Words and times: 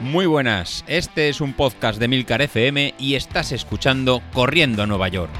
Muy 0.00 0.24
buenas, 0.24 0.82
este 0.86 1.28
es 1.28 1.42
un 1.42 1.52
podcast 1.52 2.00
de 2.00 2.08
Milcar 2.08 2.40
FM 2.40 2.94
y 2.98 3.16
estás 3.16 3.52
escuchando 3.52 4.22
Corriendo 4.32 4.82
a 4.82 4.86
Nueva 4.86 5.08
York. 5.08 5.30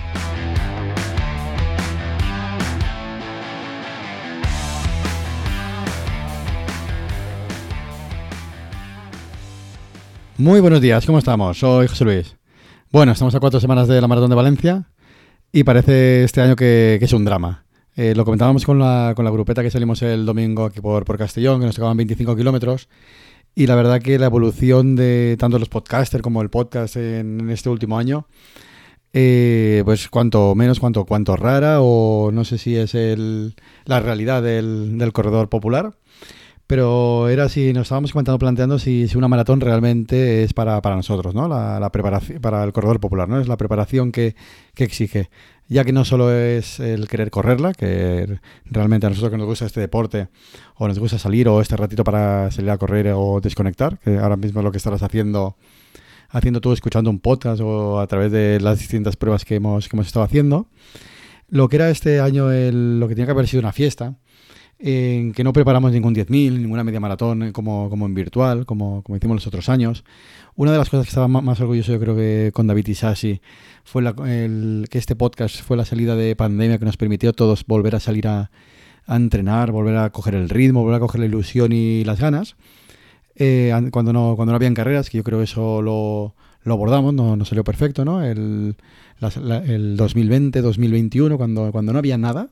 Muy 10.37 10.61
buenos 10.61 10.83
días, 10.83 11.07
¿cómo 11.07 11.19
estamos? 11.19 11.59
Soy 11.59 11.89
José 11.89 12.05
Luis. 12.05 12.37
Bueno, 12.93 13.13
estamos 13.13 13.35
a 13.35 13.41
cuatro 13.41 13.61
semanas 13.61 13.89
de 13.89 13.99
la 13.99 14.09
Maratón 14.09 14.29
de 14.29 14.37
Valencia 14.37 14.85
y 15.53 15.65
parece 15.65 16.25
este 16.25 16.43
año 16.43 16.55
que, 16.55 16.99
es 17.01 17.13
un 17.15 17.25
drama. 17.25 17.65
Eh, 17.97 18.13
lo 18.15 18.27
comentábamos 18.27 18.67
con 18.67 18.79
la, 18.79 19.15
con 19.17 19.25
la 19.25 19.31
grupeta 19.31 19.63
que 19.63 19.71
salimos 19.71 20.03
el 20.03 20.27
domingo 20.27 20.67
aquí 20.67 20.83
por, 20.83 21.07
por 21.07 21.17
Castellón, 21.17 21.61
que 21.61 21.67
nos 21.67 21.77
tocaban 21.77 21.97
25 21.97 22.37
kilómetros. 22.37 22.91
Y 23.55 23.67
la 23.67 23.75
verdad 23.75 24.01
que 24.01 24.19
la 24.19 24.27
evolución 24.27 24.97
de 24.97 25.37
tanto 25.39 25.59
los 25.59 25.69
podcasters 25.69 26.23
como 26.23 26.43
el 26.43 26.51
podcast 26.51 26.97
en, 26.97 27.51
este 27.51 27.69
último 27.69 27.99
año, 27.99 28.27
eh, 29.13 29.83
pues 29.85 30.09
cuanto 30.09 30.55
menos, 30.55 30.79
cuanto, 30.81 31.05
cuanto 31.05 31.37
rara, 31.37 31.81
o 31.81 32.31
no 32.33 32.45
sé 32.45 32.59
si 32.59 32.77
es 32.77 32.95
el, 32.95 33.55
la 33.85 34.01
realidad 34.01 34.43
del, 34.43 34.99
del 34.99 35.13
corredor 35.13 35.49
popular. 35.49 35.95
Pero 36.71 37.29
era 37.29 37.49
si 37.49 37.73
nos 37.73 37.83
estábamos 37.83 38.13
comentando, 38.13 38.39
planteando 38.39 38.79
si, 38.79 39.09
una 39.17 39.27
maratón 39.27 39.61
realmente 39.61 40.45
es 40.45 40.55
para, 40.55 40.81
para 40.81 40.95
nosotros, 40.95 41.35
¿no? 41.35 41.49
La, 41.49 41.81
la, 41.81 41.91
preparación, 41.91 42.41
para 42.41 42.63
el 42.63 42.73
corredor 42.73 43.01
popular, 43.01 43.29
¿no? 43.29 43.41
Es 43.41 43.49
la 43.49 43.57
preparación 43.57 44.13
que, 44.13 44.37
que, 44.75 44.85
exige. 44.85 45.31
Ya 45.67 45.85
que 45.85 45.93
no 45.93 46.05
solo 46.05 46.33
es 46.33 46.79
el 46.79 47.09
querer 47.09 47.33
correrla, 47.33 47.75
que 47.75 48.39
realmente 48.67 49.05
a 49.05 49.11
nosotros 49.11 49.33
que 49.33 49.37
nos 49.37 49.49
gusta 49.49 49.67
este 49.67 49.81
deporte, 49.81 50.29
o 50.77 50.87
nos 50.87 51.01
gusta 51.01 51.19
salir, 51.19 51.49
o 51.49 51.61
este 51.61 51.77
ratito 51.77 52.05
para 52.05 52.53
salir 52.53 52.71
a 52.71 52.79
correr 52.79 53.15
o 53.17 53.41
desconectar, 53.41 53.99
que 53.99 54.19
ahora 54.19 54.37
mismo 54.37 54.61
es 54.61 54.65
lo 54.65 54.71
que 54.71 54.79
estarás 54.79 55.03
haciendo, 55.03 55.57
haciendo 56.29 56.61
tú, 56.61 56.73
escuchando 56.73 57.11
un 57.11 57.19
podcast 57.19 57.61
o 57.63 57.99
a 57.99 58.07
través 58.07 58.31
de 58.31 58.61
las 58.61 58.79
distintas 58.79 59.17
pruebas 59.17 59.45
que 59.45 59.57
hemos, 59.57 59.89
que 59.89 59.97
hemos 59.97 60.07
estado 60.07 60.25
haciendo. 60.25 60.69
Lo 61.49 61.69
que 61.69 61.75
era 61.75 61.91
este 61.91 62.21
año 62.21 62.53
el, 62.53 63.01
lo 63.01 63.09
que 63.09 63.17
tenía 63.17 63.27
que 63.27 63.33
haber 63.33 63.49
sido 63.49 63.59
una 63.59 63.73
fiesta, 63.73 64.15
en 64.83 65.33
que 65.33 65.45
no 65.45 65.53
preparamos 65.53 65.93
ningún 65.93 66.15
10.000, 66.15 66.59
ninguna 66.59 66.85
media 66.85 67.01
maratón 67.01 67.53
como, 67.53 67.91
como 67.91 68.07
en 68.07 68.15
virtual, 68.15 68.65
como, 68.65 69.03
como 69.03 69.17
hicimos 69.17 69.37
los 69.37 69.47
otros 69.47 69.69
años. 69.69 70.05
Una 70.57 70.73
de 70.73 70.79
las 70.79 70.89
cosas 70.89 71.07
que 71.07 71.11
estaba 71.11 71.29
más 71.29 71.61
orgulloso 71.61 71.93
yo 71.93 72.01
creo 72.01 72.17
que 72.17 72.51
con 72.55 72.67
David 72.67 72.87
Isasi 72.89 73.41
fue 73.85 74.03
la, 74.03 74.15
el, 74.27 74.87
que 74.91 74.99
este 74.99 75.17
podcast 75.17 75.63
fue 75.63 75.77
la 75.77 75.85
salida 75.85 76.17
de 76.17 76.35
pandemia 76.35 76.79
que 76.79 76.87
nos 76.87 76.97
permitió 76.97 77.31
a 77.31 77.33
todos 77.35 77.67
volver 77.67 77.95
a 77.95 78.01
salir 78.01 78.27
a, 78.27 78.51
a 79.07 79.17
entrenar, 79.17 79.71
volver 79.71 79.97
a 79.97 80.11
coger 80.11 80.35
el 80.35 80.49
ritmo, 80.49 80.83
volver 80.83 80.97
a 80.97 81.01
coger 81.01 81.21
la 81.21 81.27
ilusión 81.27 81.73
y 81.73 82.05
las 82.05 82.19
ganas. 82.19 82.57
Eh, 83.37 83.73
cuando, 83.91 84.13
no, 84.13 84.35
cuando 84.37 84.53
no 84.53 84.57
habían 84.57 84.75
carreras, 84.75 85.11
que 85.11 85.19
yo 85.19 85.25
creo 85.25 85.43
eso 85.43 85.83
lo, 85.83 86.35
lo 86.63 86.75
abordamos, 86.75 87.13
no, 87.13 87.37
no, 87.37 87.45
salió 87.45 87.65
perfecto, 87.65 88.05
¿no? 88.05 88.23
El, 88.23 88.77
la, 89.19 89.59
el 89.59 89.97
2020, 89.97 90.63
2021, 90.63 91.37
cuando, 91.37 91.71
cuando 91.73 91.93
no 91.93 91.99
había 91.99 92.19
nada, 92.19 92.51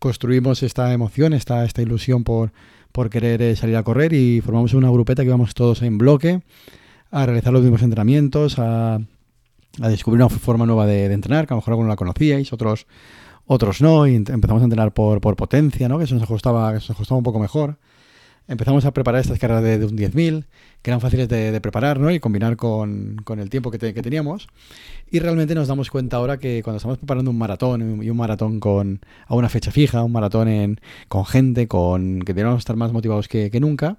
construimos 0.00 0.64
esta 0.64 0.92
emoción, 0.92 1.32
esta, 1.32 1.64
esta 1.64 1.82
ilusión 1.82 2.24
por, 2.24 2.52
por 2.90 3.10
querer 3.10 3.40
eh, 3.42 3.54
salir 3.54 3.76
a 3.76 3.84
correr 3.84 4.12
y 4.12 4.40
formamos 4.40 4.74
una 4.74 4.90
grupeta 4.90 5.22
que 5.22 5.28
íbamos 5.28 5.54
todos 5.54 5.82
en 5.82 5.98
bloque 5.98 6.42
a 7.12 7.26
realizar 7.26 7.52
los 7.52 7.62
mismos 7.62 7.82
entrenamientos, 7.82 8.58
a, 8.58 8.94
a 8.94 9.88
descubrir 9.88 10.20
una 10.22 10.28
forma 10.28 10.66
nueva 10.66 10.86
de, 10.86 11.12
entrenar, 11.12 11.46
que 11.46 11.54
a 11.54 11.56
lo 11.56 11.60
mejor 11.60 11.72
algunos 11.72 11.90
la 11.90 11.96
conocíais, 11.96 12.52
otros, 12.52 12.86
otros 13.46 13.80
no, 13.80 14.06
y 14.08 14.16
empezamos 14.16 14.62
a 14.62 14.64
entrenar 14.64 14.92
por, 14.92 15.20
por 15.20 15.36
potencia, 15.36 15.88
¿no? 15.88 15.98
que 15.98 16.04
eso 16.04 16.14
nos 16.14 16.24
ajustaba, 16.24 16.72
que 16.72 16.80
se 16.80 16.84
nos 16.84 16.90
ajustaba 16.90 17.18
un 17.18 17.24
poco 17.24 17.38
mejor 17.38 17.78
empezamos 18.50 18.84
a 18.84 18.92
preparar 18.92 19.20
estas 19.20 19.38
carreras 19.38 19.62
de, 19.62 19.78
de 19.78 19.86
un 19.86 19.96
10.000, 19.96 20.44
que 20.82 20.90
eran 20.90 21.00
fáciles 21.00 21.28
de, 21.28 21.52
de, 21.52 21.60
preparar 21.60 22.00
¿no? 22.00 22.10
y 22.10 22.18
combinar 22.18 22.56
con, 22.56 23.16
con 23.22 23.38
el 23.38 23.48
tiempo 23.48 23.70
que, 23.70 23.78
te, 23.78 23.94
que, 23.94 24.02
teníamos. 24.02 24.48
Y 25.08 25.20
realmente 25.20 25.54
nos 25.54 25.68
damos 25.68 25.88
cuenta 25.88 26.16
ahora 26.16 26.38
que 26.38 26.62
cuando 26.64 26.78
estamos 26.78 26.98
preparando 26.98 27.30
un 27.30 27.38
maratón, 27.38 28.02
y 28.02 28.10
un 28.10 28.16
maratón 28.16 28.58
con, 28.58 29.00
a 29.26 29.36
una 29.36 29.48
fecha 29.48 29.70
fija, 29.70 30.02
un 30.02 30.10
maratón 30.10 30.48
en, 30.48 30.80
con 31.08 31.24
gente, 31.24 31.68
con 31.68 32.20
que 32.22 32.34
debemos 32.34 32.58
estar 32.58 32.74
más 32.74 32.92
motivados 32.92 33.28
que, 33.28 33.52
que, 33.52 33.60
nunca, 33.60 33.98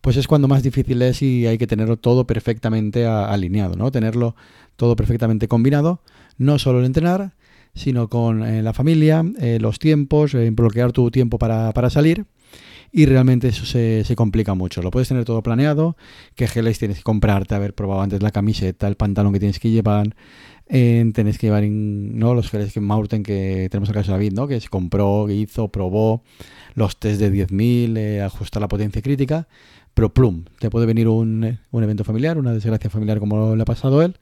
pues 0.00 0.16
es 0.16 0.26
cuando 0.26 0.48
más 0.48 0.64
difícil 0.64 1.00
es 1.02 1.22
y 1.22 1.46
hay 1.46 1.56
que 1.56 1.68
tenerlo 1.68 1.96
todo 1.96 2.26
perfectamente 2.26 3.06
a, 3.06 3.26
alineado, 3.26 3.76
¿no? 3.76 3.92
tenerlo 3.92 4.34
todo 4.74 4.96
perfectamente 4.96 5.46
combinado, 5.46 6.02
no 6.38 6.58
solo 6.58 6.80
el 6.80 6.86
entrenar, 6.86 7.34
sino 7.74 8.08
con 8.08 8.42
eh, 8.42 8.62
la 8.62 8.72
familia, 8.72 9.24
eh, 9.38 9.58
los 9.60 9.78
tiempos, 9.78 10.34
eh, 10.34 10.50
bloquear 10.50 10.90
tu 10.90 11.10
tiempo 11.12 11.38
para, 11.38 11.72
para 11.72 11.88
salir 11.88 12.26
y 12.92 13.06
realmente 13.06 13.48
eso 13.48 13.66
se, 13.66 14.04
se, 14.04 14.16
complica 14.16 14.54
mucho. 14.54 14.82
Lo 14.82 14.90
puedes 14.90 15.08
tener 15.08 15.24
todo 15.24 15.42
planeado, 15.42 15.96
qué 16.34 16.46
geles 16.48 16.78
tienes 16.78 16.98
que 16.98 17.02
comprarte, 17.02 17.54
haber 17.54 17.74
probado 17.74 18.02
antes 18.02 18.22
la 18.22 18.30
camiseta, 18.30 18.88
el 18.88 18.96
pantalón 18.96 19.32
que 19.32 19.38
tienes 19.38 19.58
que 19.58 19.70
llevar, 19.70 20.14
eh, 20.68 21.10
tenés 21.14 21.38
que 21.38 21.46
llevar 21.46 21.64
¿no? 21.64 22.34
los 22.34 22.50
geles 22.50 22.72
que 22.72 22.80
Maurten, 22.80 23.22
que 23.22 23.68
tenemos 23.70 23.90
caso 23.90 24.12
de 24.12 24.18
David, 24.18 24.32
¿no? 24.32 24.48
que 24.48 24.60
se 24.60 24.68
compró, 24.68 25.28
hizo, 25.30 25.68
probó, 25.68 26.22
los 26.74 26.98
test 26.98 27.20
de 27.20 27.32
10.000, 27.32 27.96
eh, 27.98 28.22
ajustar 28.22 28.60
la 28.60 28.68
potencia 28.68 29.02
crítica, 29.02 29.46
pero 29.94 30.12
plum, 30.12 30.44
te 30.58 30.70
puede 30.70 30.86
venir 30.86 31.08
un, 31.08 31.58
un 31.70 31.82
evento 31.82 32.04
familiar, 32.04 32.38
una 32.38 32.52
desgracia 32.52 32.90
familiar 32.90 33.18
como 33.18 33.54
le 33.56 33.62
ha 33.62 33.66
pasado 33.66 34.00
a 34.00 34.06
él, 34.06 34.16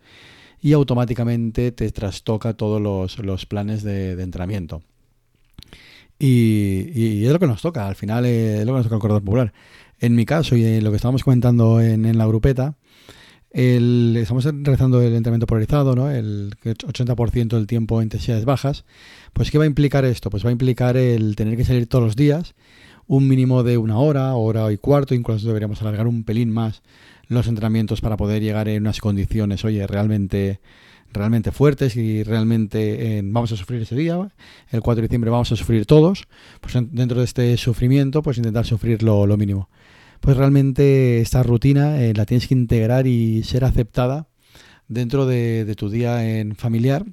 y 0.61 0.73
automáticamente 0.73 1.73
te 1.73 1.91
trastoca 1.91 2.55
todos 2.55 2.81
los, 2.81 3.19
los 3.19 3.47
planes 3.47 3.83
de 3.83 4.21
entrenamiento. 4.23 4.83
Y, 6.19 6.91
y, 6.95 7.27
es 7.27 7.33
lo 7.33 7.39
que 7.39 7.47
nos 7.47 7.61
toca, 7.61 7.89
al 7.89 7.97
final 7.97 8.25
es 8.25 8.65
lo 8.65 8.73
que 8.73 8.77
nos 8.79 8.85
toca 8.85 8.97
el 8.97 9.01
corredor 9.01 9.23
popular. 9.23 9.53
En 9.99 10.15
mi 10.15 10.25
caso, 10.25 10.57
y 10.57 10.65
en 10.65 10.85
lo 10.85 10.91
que 10.91 10.97
estábamos 10.97 11.25
comentando 11.25 11.81
en, 11.81 12.07
en 12.07 12.19
la 12.19 12.27
grupeta, 12.27 12.77
el, 13.55 14.17
estamos 14.17 14.45
realizando 14.45 15.01
el 15.01 15.15
entrenamiento 15.15 15.47
polarizado, 15.47 15.95
¿no? 15.95 16.11
el 16.11 16.55
80% 16.65 17.49
del 17.49 17.67
tiempo 17.69 18.01
en 18.01 18.07
intensidades 18.07 18.45
bajas. 18.45 18.85
Pues, 19.33 19.51
¿qué 19.51 19.59
va 19.59 19.65
a 19.65 19.69
implicar 19.69 20.05
esto? 20.05 20.29
Pues 20.29 20.45
va 20.45 20.49
a 20.49 20.53
implicar 20.53 20.97
el 20.97 21.37
tener 21.37 21.57
que 21.57 21.65
salir 21.65 21.87
todos 21.87 22.05
los 22.05 22.17
días, 22.17 22.55
un 23.07 23.29
mínimo 23.29 23.63
de 23.63 23.79
una 23.79 23.99
hora, 23.99 24.35
hora 24.35 24.73
y 24.73 24.77
cuarto, 24.77 25.15
incluso 25.15 25.47
deberíamos 25.47 25.81
alargar 25.83 26.09
un 26.09 26.25
pelín 26.25 26.51
más 26.51 26.83
los 27.29 27.47
entrenamientos 27.47 28.01
para 28.01 28.17
poder 28.17 28.43
llegar 28.43 28.69
en 28.69 28.83
unas 28.83 29.01
condiciones, 29.01 29.65
oye, 29.65 29.87
realmente 29.87 30.61
realmente 31.15 31.53
fuertes 31.53 31.97
y 31.97 32.23
realmente 32.23 33.19
eh, 33.19 33.23
vamos 33.25 33.53
a 33.53 33.57
sufrir 33.57 33.83
ese 33.83 33.95
día, 33.95 34.17
el 34.71 34.81
4 34.83 35.01
de 35.01 35.09
diciembre 35.09 35.31
vamos 35.31 35.51
a 35.53 35.57
sufrir 35.57 35.87
todos, 35.87 36.27
pues 36.61 36.75
dentro 36.91 37.19
de 37.19 37.25
este 37.25 37.57
sufrimiento, 37.57 38.23
pues 38.23 38.37
intentar 38.37 38.67
sufrir 38.67 39.03
lo, 39.03 39.25
mínimo. 39.37 39.71
Pues 40.21 40.37
realmente 40.37 41.21
esta 41.21 41.43
rutina 41.43 42.03
eh, 42.03 42.15
la 42.15 42.27
tienes 42.27 42.49
que 42.49 42.55
integrar 42.55 43.07
y 43.07 43.43
ser 43.45 43.65
aceptada 43.65 44.29
dentro 44.89 45.27
de, 45.27 45.65
de, 45.65 45.75
tu 45.75 45.89
día 45.89 46.39
en 46.39 46.57
familiar 46.57 47.05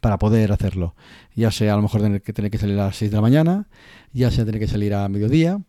para 0.00 0.18
poder 0.18 0.52
hacerlo. 0.52 0.94
Ya 1.34 1.50
sea 1.50 1.74
a 1.74 1.76
lo 1.76 1.82
mejor 1.82 2.00
tener 2.00 2.22
que, 2.22 2.32
tener 2.32 2.50
que 2.50 2.58
salir 2.58 2.78
a 2.78 2.86
las 2.86 2.96
6 2.96 3.10
de 3.10 3.16
la 3.16 3.20
mañana, 3.20 3.68
ya 4.12 4.30
sea 4.30 4.44
tener 4.44 4.60
que 4.60 4.68
salir 4.68 4.94
a 4.94 5.08
mediodía, 5.08 5.60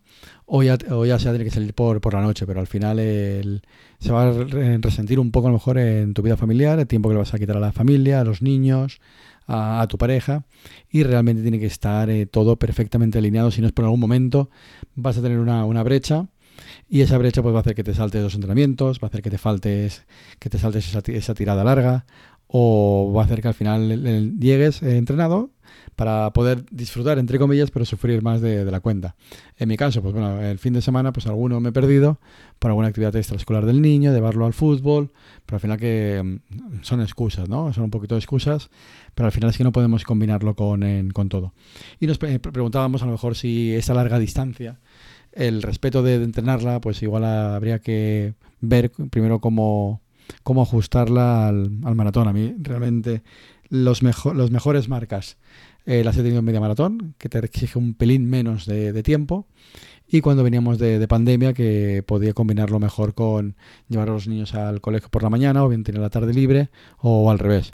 o 0.46 0.62
ya, 0.62 0.78
o 0.90 1.04
ya 1.04 1.18
sea 1.18 1.32
tener 1.32 1.46
que 1.46 1.52
salir 1.52 1.74
por, 1.74 2.00
por 2.00 2.14
la 2.14 2.22
noche, 2.22 2.46
pero 2.46 2.60
al 2.60 2.66
final 2.66 2.98
el, 2.98 3.62
se 3.98 4.12
va 4.12 4.28
a 4.28 4.32
resentir 4.80 5.18
un 5.20 5.30
poco 5.30 5.48
a 5.48 5.50
lo 5.50 5.56
mejor 5.56 5.78
en 5.78 6.14
tu 6.14 6.22
vida 6.22 6.36
familiar, 6.36 6.78
el 6.78 6.86
tiempo 6.86 7.08
que 7.08 7.14
le 7.14 7.20
vas 7.20 7.34
a 7.34 7.38
quitar 7.38 7.56
a 7.56 7.60
la 7.60 7.72
familia, 7.72 8.20
a 8.20 8.24
los 8.24 8.42
niños, 8.42 9.00
a, 9.46 9.86
tu 9.88 9.96
pareja, 9.96 10.44
y 10.90 11.04
realmente 11.04 11.42
tiene 11.42 11.58
que 11.58 11.66
estar 11.66 12.10
eh, 12.10 12.26
todo 12.26 12.56
perfectamente 12.56 13.18
alineado, 13.18 13.50
si 13.50 13.60
no 13.60 13.66
es 13.66 13.72
por 13.72 13.84
algún 13.84 14.00
momento 14.00 14.50
vas 14.94 15.16
a 15.16 15.22
tener 15.22 15.38
una, 15.38 15.64
una 15.64 15.82
brecha 15.82 16.26
y 16.88 17.02
esa 17.02 17.18
brecha 17.18 17.42
pues 17.42 17.54
va 17.54 17.58
a 17.58 17.60
hacer 17.60 17.74
que 17.74 17.84
te 17.84 17.94
saltes 17.94 18.22
dos 18.22 18.34
entrenamientos, 18.34 18.98
va 18.98 19.06
a 19.06 19.08
hacer 19.08 19.22
que 19.22 19.30
te 19.30 19.38
faltes 19.38 20.04
que 20.38 20.50
te 20.50 20.58
saltes 20.58 20.88
esa, 20.88 21.02
esa 21.06 21.34
tirada 21.34 21.64
larga 21.64 22.04
o 22.48 23.12
va 23.14 23.22
a 23.22 23.24
hacer 23.26 23.42
que 23.42 23.48
al 23.48 23.54
final 23.54 24.38
llegues 24.40 24.82
eh, 24.82 24.96
entrenado 24.96 25.50
para 25.96 26.32
poder 26.32 26.64
disfrutar, 26.70 27.18
entre 27.18 27.38
comillas, 27.38 27.70
pero 27.70 27.84
sufrir 27.84 28.22
más 28.22 28.40
de, 28.40 28.64
de, 28.64 28.70
la 28.70 28.80
cuenta. 28.80 29.16
En 29.56 29.68
mi 29.68 29.76
caso, 29.76 30.00
pues 30.00 30.14
bueno, 30.14 30.40
el 30.40 30.58
fin 30.58 30.72
de 30.72 30.80
semana, 30.80 31.12
pues 31.12 31.26
alguno 31.26 31.60
me 31.60 31.70
he 31.70 31.72
perdido 31.72 32.20
por 32.58 32.70
alguna 32.70 32.88
actividad 32.88 33.14
extraescolar 33.16 33.66
del 33.66 33.82
niño, 33.82 34.12
llevarlo 34.12 34.46
al 34.46 34.54
fútbol, 34.54 35.12
pero 35.44 35.56
al 35.56 35.60
final 35.60 35.78
que 35.78 36.22
mm, 36.24 36.82
son 36.82 37.00
excusas, 37.00 37.48
¿no? 37.48 37.72
Son 37.72 37.84
un 37.84 37.90
poquito 37.90 38.14
de 38.14 38.20
excusas, 38.20 38.70
pero 39.14 39.26
al 39.26 39.32
final 39.32 39.50
es 39.50 39.58
que 39.58 39.64
no 39.64 39.72
podemos 39.72 40.04
combinarlo 40.04 40.54
con, 40.54 40.84
en, 40.84 41.10
con 41.10 41.28
todo. 41.28 41.52
Y 42.00 42.06
nos 42.06 42.18
pre 42.18 42.38
preguntábamos 42.38 43.02
a 43.02 43.06
lo 43.06 43.12
mejor 43.12 43.34
si 43.34 43.74
esa 43.74 43.92
larga 43.92 44.18
distancia, 44.18 44.78
el 45.32 45.62
respeto 45.62 46.02
de, 46.02 46.18
de 46.18 46.24
entrenarla, 46.24 46.80
pues 46.80 47.02
igual 47.02 47.24
habría 47.24 47.80
que 47.80 48.34
ver 48.60 48.92
primero 49.10 49.40
cómo 49.40 50.00
cómo 50.42 50.62
ajustarla 50.62 51.48
al, 51.48 51.70
maratón. 51.94 52.28
A 52.28 52.32
mí 52.32 52.54
realmente 52.58 53.22
los, 53.68 54.02
mejor, 54.02 54.36
los 54.36 54.50
mejores 54.50 54.88
marcas 54.88 55.36
eh, 55.86 56.04
las 56.04 56.16
he 56.16 56.22
tenido 56.22 56.40
en 56.40 56.44
media 56.44 56.60
maratón, 56.60 57.14
que 57.18 57.28
te 57.28 57.38
exige 57.38 57.78
un 57.78 57.94
pelín 57.94 58.28
menos 58.28 58.66
de, 58.66 59.02
tiempo. 59.02 59.46
Y 60.06 60.20
cuando 60.22 60.42
veníamos 60.42 60.78
de, 60.78 60.98
de, 60.98 61.08
pandemia, 61.08 61.52
que 61.52 62.02
podía 62.06 62.32
combinarlo 62.32 62.78
mejor 62.78 63.14
con 63.14 63.56
llevar 63.88 64.08
a 64.08 64.12
los 64.12 64.26
niños 64.26 64.54
al 64.54 64.80
colegio 64.80 65.10
por 65.10 65.22
la 65.22 65.30
mañana 65.30 65.64
o 65.64 65.68
bien 65.68 65.84
tener 65.84 66.00
la 66.00 66.10
tarde 66.10 66.32
libre 66.32 66.70
o 66.98 67.30
al 67.30 67.38
revés. 67.38 67.72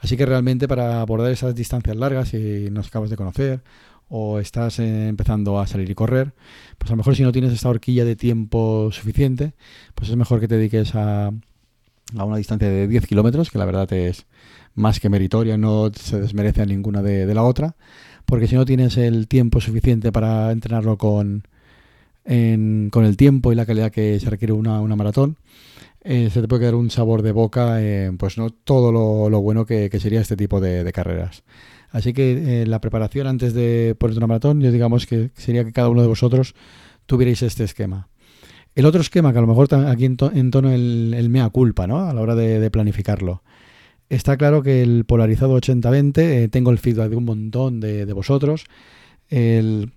Así 0.00 0.16
que 0.16 0.26
realmente 0.26 0.68
para 0.68 1.00
abordar 1.00 1.30
esas 1.30 1.54
distancias 1.54 1.96
largas, 1.96 2.28
si 2.28 2.68
nos 2.70 2.88
acabas 2.88 3.10
de 3.10 3.16
conocer 3.16 3.62
o 4.08 4.38
estás 4.38 4.78
empezando 4.78 5.60
a 5.60 5.66
salir 5.66 5.90
y 5.90 5.94
correr, 5.94 6.34
pues 6.78 6.90
a 6.90 6.94
lo 6.94 6.98
mejor 6.98 7.14
si 7.14 7.22
no 7.22 7.32
tienes 7.32 7.52
esta 7.52 7.68
horquilla 7.68 8.04
de 8.04 8.16
tiempo 8.16 8.90
suficiente, 8.92 9.54
pues 9.94 10.10
es 10.10 10.16
mejor 10.16 10.40
que 10.40 10.48
te 10.48 10.56
dediques 10.56 10.94
a, 10.94 11.30
a 12.16 12.24
una 12.24 12.36
distancia 12.36 12.68
de 12.68 12.88
10 12.88 13.06
kilómetros, 13.06 13.50
que 13.50 13.58
la 13.58 13.64
verdad 13.64 13.92
es 13.92 14.26
más 14.74 15.00
que 15.00 15.08
meritoria, 15.08 15.58
no 15.58 15.90
se 15.92 16.20
desmerece 16.20 16.62
a 16.62 16.66
ninguna 16.66 17.02
de, 17.02 17.32
la 17.34 17.42
otra, 17.42 17.76
porque 18.24 18.46
si 18.46 18.54
no 18.54 18.64
tienes 18.64 18.96
el 18.96 19.28
tiempo 19.28 19.60
suficiente 19.60 20.12
para 20.12 20.52
entrenarlo 20.52 20.96
con, 20.96 21.42
con 22.24 23.04
el 23.04 23.16
tiempo 23.16 23.52
y 23.52 23.56
la 23.56 23.66
calidad 23.66 23.90
que 23.90 24.18
se 24.20 24.30
requiere 24.30 24.52
una, 24.52 24.80
una 24.80 24.96
maratón, 24.96 25.36
eh, 26.02 26.30
se 26.32 26.40
te 26.40 26.48
puede 26.48 26.60
quedar 26.60 26.74
un 26.76 26.90
sabor 26.90 27.22
de 27.22 27.32
boca, 27.32 27.80
pues 28.18 28.38
no 28.38 28.50
todo 28.50 28.92
lo, 28.92 29.40
bueno 29.40 29.66
que, 29.66 29.90
sería 29.98 30.20
este 30.20 30.36
tipo 30.36 30.60
de 30.60 30.90
carreras. 30.92 31.42
Así 31.90 32.12
que 32.12 32.62
eh, 32.62 32.66
la 32.66 32.80
preparación 32.80 33.26
antes 33.26 33.54
de 33.54 33.96
poner 33.98 34.16
una 34.16 34.26
maratón, 34.26 34.60
yo 34.60 34.70
digamos 34.70 35.06
que 35.06 35.30
sería 35.34 35.64
que 35.64 35.72
cada 35.72 35.88
uno 35.88 36.02
de 36.02 36.08
vosotros 36.08 36.54
tuvierais 37.06 37.42
este 37.42 37.64
esquema. 37.64 38.08
El 38.78 38.86
otro 38.86 39.00
esquema, 39.00 39.32
que 39.32 39.38
a 39.38 39.40
lo 39.40 39.48
mejor 39.48 39.74
aquí 39.74 40.04
en, 40.04 40.16
tono 40.16 40.70
el, 40.70 41.26
mea 41.30 41.48
culpa, 41.50 41.88
¿no? 41.88 41.98
A 41.98 42.14
la 42.14 42.20
hora 42.20 42.36
de, 42.36 42.70
planificarlo. 42.70 43.42
Está 44.08 44.36
claro 44.36 44.62
que 44.62 44.82
el 44.82 45.04
polarizado 45.04 45.58
80-20, 45.60 46.18
eh, 46.18 46.48
tengo 46.48 46.70
el 46.70 46.78
feedback 46.78 47.10
de 47.10 47.16
un 47.16 47.24
montón 47.24 47.80
de, 47.80 48.12
vosotros. 48.12 48.66
El, 49.30 49.90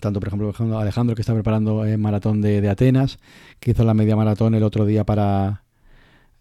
tanto, 0.00 0.20
por 0.20 0.28
ejemplo, 0.28 0.78
Alejandro, 0.78 1.14
que 1.14 1.20
está 1.20 1.34
preparando 1.34 1.84
el 1.84 1.98
maratón 1.98 2.40
de, 2.40 2.62
de 2.62 2.70
Atenas, 2.70 3.18
que 3.60 3.72
hizo 3.72 3.84
la 3.84 3.92
media 3.92 4.16
maratón 4.16 4.54
el 4.54 4.62
otro 4.62 4.86
día 4.86 5.04
para, 5.04 5.64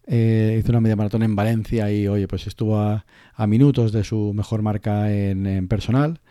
eh, 0.09 0.57
hizo 0.57 0.71
una 0.71 0.79
media 0.79 0.95
maratón 0.95 1.21
en 1.23 1.35
Valencia 1.35 1.91
y, 1.91 2.07
oye, 2.07 2.29
pues 2.29 2.47
estuvo 2.47 2.79
a, 2.79 3.03
minutos 3.45 3.91
de 3.91 4.05
su 4.05 4.31
mejor 4.33 4.61
marca 4.61 5.11
en, 5.13 5.67
personal. 5.67 6.21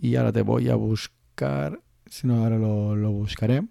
Y 0.00 0.16
ahora 0.16 0.32
te 0.32 0.40
voy 0.40 0.70
a 0.70 0.76
buscar, 0.76 1.78
si 2.06 2.26
no, 2.26 2.42
ahora 2.42 2.56
lo, 2.56 3.12
buscaré. 3.12 3.64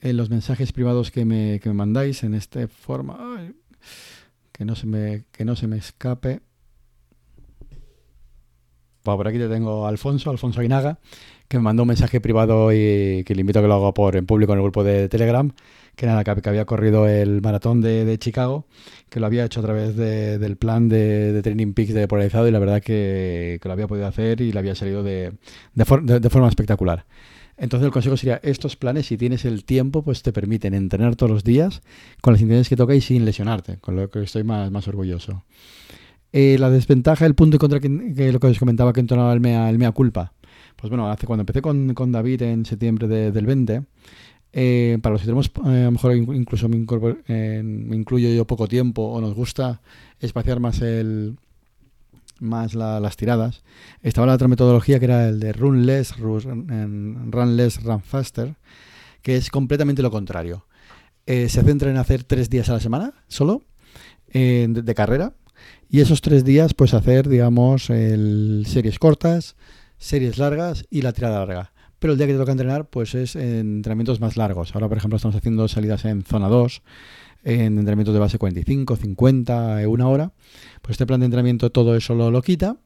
En 0.00 0.16
los 0.16 0.30
mensajes 0.30 0.72
privados 0.72 1.10
que 1.10 1.24
me, 1.24 1.60
mandáis 1.72 2.22
en 2.24 2.34
esta 2.34 2.66
forma. 2.68 3.52
que, 4.52 4.64
no 4.64 4.74
se 4.74 4.86
me, 4.86 5.24
que 5.32 5.44
no 5.44 5.56
se 5.56 5.66
me 5.66 5.76
escape. 5.76 6.40
por 9.02 9.28
aquí 9.28 9.38
te 9.38 9.48
tengo 9.48 9.86
Alfonso, 9.86 10.30
Alfonso 10.30 10.60
Aguinaga, 10.60 10.98
que 11.48 11.58
me 11.58 11.64
mandó 11.64 11.82
un 11.82 11.88
mensaje 11.88 12.20
privado 12.20 12.72
y 12.72 13.24
que 13.24 13.34
le 13.34 13.40
invito 13.40 13.58
a 13.58 13.62
que 13.62 13.68
lo 13.68 13.74
haga 13.74 13.92
por 13.92 14.16
en 14.16 14.26
público 14.26 14.52
en 14.52 14.58
el 14.58 14.62
grupo 14.62 14.84
de 14.84 15.08
Telegram 15.08 15.52
que 16.00 16.06
nada, 16.06 16.24
que, 16.24 16.48
había 16.48 16.64
corrido 16.64 17.06
el 17.06 17.42
maratón 17.42 17.82
de, 17.82 18.16
Chicago, 18.18 18.66
que 19.10 19.20
lo 19.20 19.26
había 19.26 19.44
hecho 19.44 19.60
a 19.60 19.62
través 19.62 19.96
del 19.96 20.56
plan 20.56 20.88
de, 20.88 21.40
Training 21.42 21.74
Peaks 21.74 21.92
de 21.92 22.08
polarizado 22.08 22.48
y 22.48 22.50
la 22.50 22.58
verdad 22.58 22.82
que, 22.82 23.60
lo 23.62 23.72
había 23.72 23.86
podido 23.86 24.06
hacer 24.06 24.40
y 24.40 24.50
le 24.50 24.58
había 24.58 24.74
salido 24.74 25.02
de, 25.02 25.32
forma 26.30 26.48
espectacular. 26.48 27.04
Entonces 27.60 27.84
el 27.84 27.92
consejo 27.92 28.16
sería, 28.16 28.40
estos 28.42 28.74
planes, 28.76 29.06
si 29.06 29.18
tienes 29.18 29.44
el 29.44 29.64
tiempo, 29.64 30.02
pues 30.02 30.22
te 30.22 30.32
permiten 30.32 30.72
entrenar 30.72 31.14
todos 31.14 31.30
los 31.30 31.44
días 31.44 31.82
con 32.22 32.32
las 32.32 32.40
intenciones 32.40 32.70
que 32.70 32.76
toca 32.76 32.94
y 32.94 33.02
sin 33.02 33.26
lesionarte, 33.26 33.76
con 33.76 33.96
lo 33.96 34.10
que 34.10 34.22
estoy 34.22 34.44
más, 34.44 34.70
más 34.70 34.88
orgulloso. 34.88 35.44
Eh, 36.32 36.56
la 36.58 36.70
desventaja, 36.70 37.26
el 37.26 37.34
punto 37.34 37.56
y 37.56 37.58
contra 37.58 37.78
que, 37.78 37.88
lo 38.32 38.40
que 38.40 38.46
os 38.46 38.58
comentaba 38.58 38.94
que 38.94 39.00
entonaba 39.00 39.34
el 39.34 39.40
mea, 39.40 39.70
mea 39.72 39.92
culpa. 39.92 40.32
Pues 40.74 40.88
bueno, 40.88 41.10
hace 41.10 41.26
cuando 41.26 41.42
empecé 41.42 41.60
con, 41.60 42.12
David 42.12 42.42
en 42.42 42.64
septiembre 42.64 43.06
del 43.30 43.44
20, 43.44 43.82
eh, 44.54 44.98
para 45.02 45.12
los 45.12 45.20
que 45.20 45.26
tenemos, 45.26 45.50
eh, 45.66 45.82
a 45.82 45.84
lo 45.84 45.90
mejor 45.90 46.16
incluso 46.16 46.66
me, 46.66 46.78
incluyo 46.78 48.28
yo 48.30 48.46
poco 48.46 48.68
tiempo 48.68 49.02
o 49.02 49.20
nos 49.20 49.34
gusta 49.34 49.82
espaciar 50.18 50.60
más 50.60 50.80
el 50.80 51.36
más 52.40 52.74
las 52.74 53.16
tiradas, 53.16 53.62
estaba 54.02 54.26
la 54.26 54.34
otra 54.34 54.48
metodología 54.48 54.98
que 54.98 55.04
era 55.06 55.28
el 55.28 55.40
de 55.40 55.52
run 55.52 55.86
less, 55.86 56.16
run, 56.18 57.30
run 57.30 57.56
less, 57.56 57.82
run 57.82 58.02
faster, 58.02 58.56
que 59.22 59.36
es 59.36 59.50
completamente 59.50 60.02
lo 60.02 60.10
contrario. 60.10 60.66
Eh, 61.26 61.48
se 61.48 61.62
centra 61.62 61.90
en 61.90 61.96
hacer 61.96 62.24
tres 62.24 62.50
días 62.50 62.68
a 62.70 62.74
la 62.74 62.80
semana 62.80 63.14
solo 63.28 63.62
de, 64.32 64.68
de, 64.68 64.94
carrera 64.94 65.34
y 65.88 66.00
esos 66.00 66.22
tres 66.22 66.44
días 66.44 66.74
pues 66.74 66.94
hacer 66.94 67.28
digamos 67.28 67.84
series 67.84 68.98
cortas, 68.98 69.54
series 69.98 70.38
largas 70.38 70.86
y 70.90 71.02
la 71.02 71.12
tirada 71.12 71.40
larga 71.40 71.72
pero 72.00 72.14
el 72.14 72.18
día 72.18 72.26
que 72.26 72.32
te 72.32 72.38
toca 72.38 72.52
entrenar, 72.52 72.88
pues 72.88 73.14
es 73.14 73.36
en 73.36 73.76
entrenamientos 73.76 74.20
más 74.20 74.36
largos. 74.36 74.74
Ahora, 74.74 74.88
por 74.88 74.96
ejemplo, 74.96 75.16
estamos 75.16 75.36
haciendo 75.36 75.68
salidas 75.68 76.04
en 76.06 76.22
zona 76.22 76.48
2, 76.48 76.82
en 77.44 77.78
entrenamientos 77.78 78.14
de 78.14 78.20
base 78.20 78.38
45, 78.38 78.96
50, 78.96 79.88
una 79.88 80.08
hora. 80.08 80.32
Pues 80.82 80.92
este 80.92 81.06
plan 81.06 81.20
de 81.20 81.26
entrenamiento 81.26 81.70
todo 81.70 81.96
eso 81.96 82.14
lo, 82.14 82.30
lo 82.30 82.42
quita. 82.42 82.76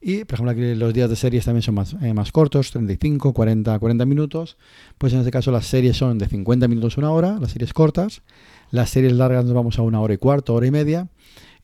Y, 0.00 0.24
por 0.24 0.34
ejemplo, 0.34 0.52
aquí 0.52 0.74
los 0.74 0.92
días 0.92 1.08
de 1.08 1.16
series 1.16 1.44
también 1.44 1.62
son 1.62 1.74
más, 1.74 1.96
eh, 2.02 2.12
más 2.12 2.30
cortos, 2.30 2.70
35, 2.70 3.32
40, 3.32 3.78
40 3.78 4.06
minutos. 4.06 4.56
Pues 4.98 5.12
en 5.12 5.20
este 5.20 5.30
caso 5.30 5.50
las 5.50 5.66
series 5.66 5.96
son 5.96 6.18
de 6.18 6.26
50 6.26 6.68
minutos 6.68 6.98
una 6.98 7.10
hora, 7.10 7.38
las 7.40 7.52
series 7.52 7.72
cortas. 7.72 8.22
Las 8.70 8.90
series 8.90 9.12
largas 9.12 9.44
nos 9.44 9.54
vamos 9.54 9.78
a 9.78 9.82
una 9.82 10.00
hora 10.00 10.14
y 10.14 10.18
cuarto, 10.18 10.54
hora 10.54 10.66
y 10.66 10.70
media. 10.70 11.08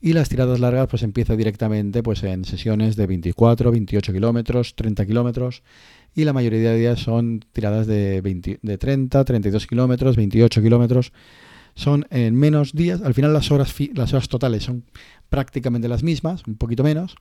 Y 0.00 0.14
las 0.14 0.28
tiradas 0.28 0.58
largas 0.58 0.88
pues 0.88 1.04
empieza 1.04 1.36
directamente 1.36 2.02
pues 2.02 2.24
en 2.24 2.44
sesiones 2.44 2.96
de 2.96 3.06
24, 3.06 3.70
28 3.70 4.12
kilómetros, 4.12 4.74
30 4.74 5.06
kilómetros 5.06 5.62
y 6.14 6.24
la 6.24 6.32
mayoría 6.32 6.72
de 6.72 6.78
días 6.78 7.00
son 7.00 7.44
tiradas 7.52 7.86
de, 7.86 8.20
20, 8.20 8.58
de 8.60 8.78
30, 8.78 9.24
32 9.24 9.66
kilómetros, 9.66 10.16
28 10.16 10.62
kilómetros. 10.62 11.12
Son 11.74 12.06
en 12.10 12.34
menos 12.34 12.72
días, 12.72 13.00
al 13.02 13.14
final 13.14 13.32
las 13.32 13.50
horas, 13.50 13.74
las 13.94 14.12
horas 14.12 14.28
totales 14.28 14.64
son 14.64 14.84
prácticamente 15.30 15.88
las 15.88 16.02
mismas, 16.02 16.42
un 16.46 16.56
poquito 16.56 16.82
menos, 16.82 17.16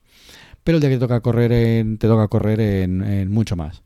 pero 0.64 0.78
el 0.78 0.82
día 0.82 0.90
que 0.90 0.98
te 0.98 1.02
toca 1.02 1.22
correr 1.22 1.52
en, 1.52 1.98
te 1.98 2.08
toca 2.08 2.28
correr 2.28 2.60
en, 2.60 3.32
mucho 3.32 3.56
más. 3.56 3.84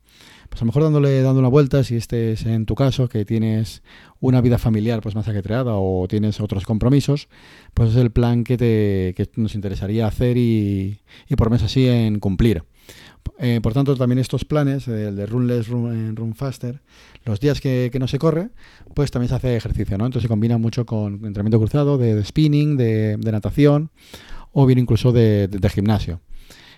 Pues 0.49 0.61
a 0.61 0.65
lo 0.65 0.67
mejor 0.67 0.83
dándole 0.83 1.21
dando 1.21 1.39
una 1.39 1.49
vuelta, 1.49 1.83
si 1.83 1.95
este 1.95 2.31
es 2.31 2.45
en 2.45 2.65
tu 2.65 2.75
caso, 2.75 3.09
que 3.09 3.25
tienes 3.25 3.83
una 4.19 4.41
vida 4.41 4.57
familiar 4.57 5.01
pues 5.01 5.15
más 5.15 5.27
ajetreada 5.27 5.73
o 5.75 6.07
tienes 6.07 6.39
otros 6.39 6.65
compromisos, 6.65 7.27
pues 7.73 7.91
es 7.91 7.97
el 7.97 8.11
plan 8.11 8.43
que, 8.43 8.57
te, 8.57 9.13
que 9.15 9.29
nos 9.35 9.55
interesaría 9.55 10.07
hacer 10.07 10.37
y, 10.37 10.99
y 11.27 11.35
por 11.35 11.49
mes 11.49 11.63
así 11.63 11.87
en 11.87 12.19
cumplir. 12.19 12.63
Eh, 13.37 13.59
por 13.61 13.73
tanto, 13.73 13.95
también 13.95 14.19
estos 14.19 14.45
planes, 14.45 14.87
el 14.87 15.15
de 15.15 15.25
Run 15.25 15.47
Less, 15.47 15.67
Run, 15.67 16.15
run 16.15 16.35
Faster, 16.35 16.79
los 17.25 17.39
días 17.39 17.59
que, 17.59 17.91
no 17.99 18.07
se 18.07 18.17
corre, 18.17 18.49
pues 18.93 19.11
también 19.11 19.29
se 19.29 19.35
hace 19.35 19.55
ejercicio, 19.55 19.97
¿no? 19.97 20.05
Entonces 20.05 20.23
se 20.23 20.29
combina 20.29 20.57
mucho 20.57 20.85
con 20.85 21.15
entrenamiento 21.15 21.59
cruzado, 21.59 21.97
de, 21.97 22.23
spinning, 22.23 22.77
de, 22.77 23.17
natación 23.17 23.89
o 24.53 24.65
bien 24.65 24.79
incluso 24.79 25.11
de, 25.11 25.49
gimnasio. 25.73 26.21